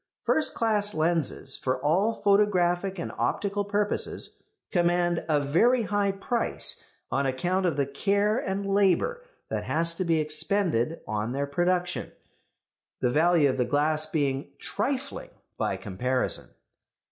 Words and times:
First 0.23 0.55
class 0.55 0.95
lenses 0.95 1.55
for 1.57 1.79
all 1.79 2.11
photographic 2.15 2.97
and 2.97 3.11
optical 3.19 3.63
purposes 3.63 4.41
command 4.71 5.23
a 5.29 5.39
very 5.39 5.83
high 5.83 6.11
price 6.11 6.83
on 7.11 7.27
account 7.27 7.67
of 7.67 7.77
the 7.77 7.85
care 7.85 8.39
and 8.39 8.65
labour 8.65 9.21
that 9.49 9.65
has 9.65 9.93
to 9.93 10.03
be 10.03 10.19
expended 10.19 11.01
on 11.07 11.33
their 11.33 11.45
production; 11.45 12.11
the 12.99 13.11
value 13.11 13.47
of 13.47 13.57
the 13.57 13.63
glass 13.65 14.07
being 14.07 14.53
trifling 14.57 15.29
by 15.55 15.77
comparison. 15.77 16.49